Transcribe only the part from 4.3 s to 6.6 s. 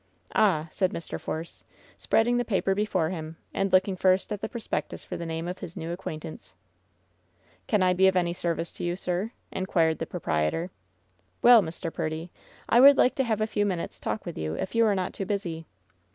at the prospectus for the name of his new acquaintance.